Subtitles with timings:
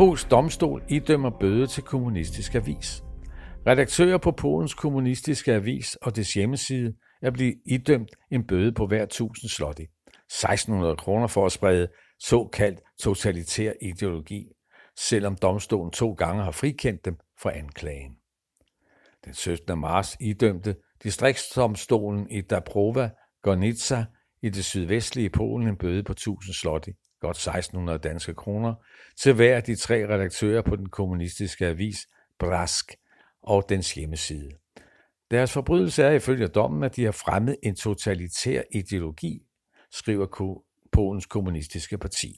[0.00, 3.04] Polsk domstol idømmer bøde til kommunistisk avis.
[3.66, 9.02] Redaktører på Polens kommunistiske avis og dets hjemmeside er blevet idømt en bøde på hver
[9.02, 9.82] 1000 slotti.
[9.82, 14.46] 1600 kroner for at sprede såkaldt totalitær ideologi,
[14.98, 18.12] selvom domstolen to gange har frikendt dem for anklagen.
[19.24, 19.78] Den 17.
[19.78, 23.10] marts idømte distriktsdomstolen i Dabrova
[23.42, 24.04] Gornica
[24.42, 28.74] i det sydvestlige Polen en bøde på 1000 slotti, godt 1600 danske kroner,
[29.20, 32.06] til hver af de tre redaktører på den kommunistiske avis
[32.38, 32.92] Brask
[33.42, 34.50] og dens hjemmeside.
[35.30, 39.42] Deres forbrydelse er ifølge dommen, at de har fremmet en totalitær ideologi,
[39.90, 40.56] skriver
[40.92, 42.36] Polens kommunistiske parti.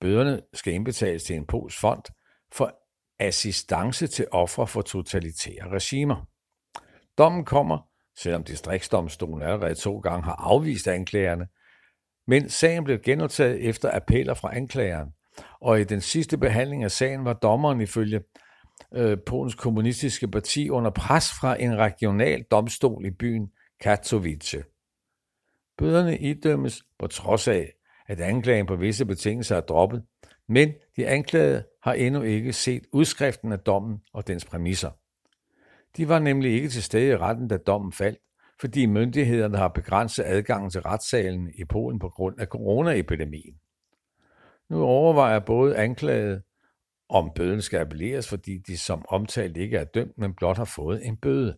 [0.00, 2.02] Bøderne skal indbetales til en polsk fond
[2.52, 2.80] for
[3.18, 6.26] assistance til ofre for totalitære regimer.
[7.18, 11.46] Dommen kommer, selvom distriktsdomstolen allerede to gange har afvist anklagerne,
[12.26, 15.08] men sagen blev genoptaget efter appeller fra anklageren,
[15.60, 18.20] og i den sidste behandling af sagen var dommeren ifølge
[18.94, 24.64] øh, Polens kommunistiske parti under pres fra en regional domstol i byen Katowice.
[25.78, 27.72] Bøderne idømmes på trods af,
[28.06, 30.02] at anklagen på visse betingelser er droppet,
[30.48, 34.90] men de anklagede har endnu ikke set udskriften af dommen og dens præmisser.
[35.96, 38.18] De var nemlig ikke til stede i retten, da dommen faldt,
[38.60, 43.54] fordi myndighederne har begrænset adgangen til retssalen i Polen på grund af coronaepidemien.
[44.70, 46.42] Nu overvejer både anklaget,
[47.08, 51.06] om bøden skal appelleres, fordi de som omtalt ikke er dømt, men blot har fået
[51.06, 51.56] en bøde.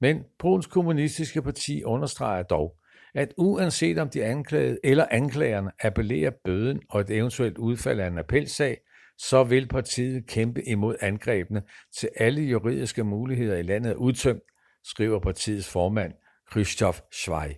[0.00, 2.76] Men Polens kommunistiske parti understreger dog,
[3.14, 8.18] at uanset om de anklagede eller anklagerne appellerer bøden og et eventuelt udfald af en
[8.18, 8.80] appelsag,
[9.22, 11.62] så vil partiet kæmpe imod angrebene
[11.98, 14.42] til alle juridiske muligheder i landet er udtømt,
[14.84, 16.12] skriver partiets formand
[16.50, 17.54] Krzysztof Schwei.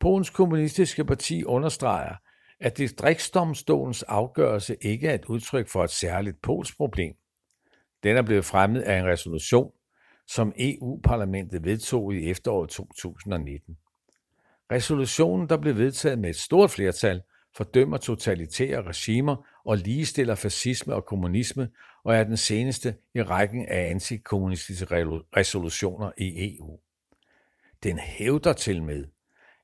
[0.00, 2.14] Polens kommunistiske parti understreger,
[2.60, 7.14] at distriktsdomstolens afgørelse ikke er et udtryk for et særligt polsk problem.
[8.02, 9.72] Den er blevet fremmet af en resolution,
[10.26, 13.76] som EU-parlamentet vedtog i efteråret 2019.
[14.72, 17.22] Resolutionen, der blev vedtaget med et stort flertal,
[17.56, 21.68] fordømmer totalitære regimer og ligestiller fascisme og kommunisme
[22.04, 24.86] og er den seneste i rækken af antikommunistiske
[25.36, 26.78] resolutioner i EU.
[27.82, 29.04] Den hævder til med,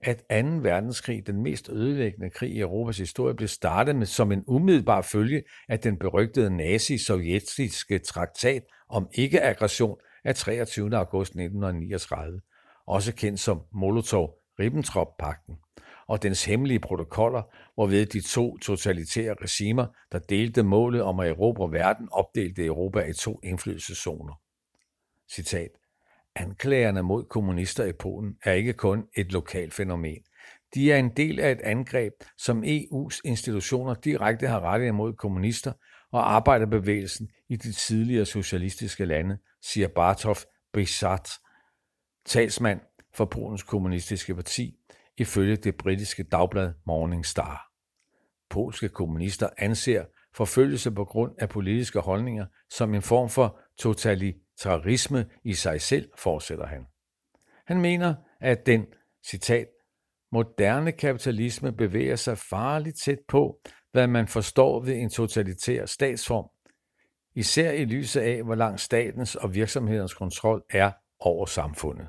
[0.00, 0.24] at 2.
[0.62, 5.42] verdenskrig, den mest ødelæggende krig i Europas historie, blev startet med som en umiddelbar følge
[5.68, 10.96] af den berygtede nazi-sovjetiske traktat om ikke-aggression af 23.
[10.96, 12.40] august 1939,
[12.86, 15.54] også kendt som Molotov-Ribbentrop-pakten
[16.06, 17.42] og dens hemmelige protokoller,
[17.74, 23.12] hvorved de to totalitære regimer, der delte målet om at erobre verden, opdelte Europa i
[23.12, 24.40] to indflydelseszoner.
[25.32, 25.70] Citat.
[26.36, 30.22] Anklagerne mod kommunister i Polen er ikke kun et lokalt fænomen.
[30.74, 35.72] De er en del af et angreb, som EU's institutioner direkte har rettet imod kommunister
[36.12, 40.34] og arbejderbevægelsen i de tidligere socialistiske lande, siger Bartow
[40.72, 41.30] Brisat,
[42.26, 42.80] talsmand
[43.14, 44.76] for Polens kommunistiske parti,
[45.18, 47.70] ifølge det britiske dagblad Morning Star.
[48.50, 50.04] Polske kommunister anser
[50.34, 56.66] forfølgelse på grund af politiske holdninger som en form for totalitarisme i sig selv, fortsætter
[56.66, 56.86] han.
[57.66, 58.86] Han mener, at den,
[59.26, 59.66] citat,
[60.32, 63.60] moderne kapitalisme bevæger sig farligt tæt på,
[63.92, 66.50] hvad man forstår ved en totalitær statsform,
[67.34, 72.08] især i lyset af, hvor langt statens og virksomhedens kontrol er over samfundet.